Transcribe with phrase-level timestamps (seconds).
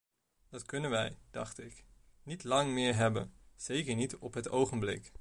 [0.49, 1.85] Dat kunnen wij, dacht ik,
[2.23, 5.09] niet lang meer hebben, zeker niet op het ogenblik.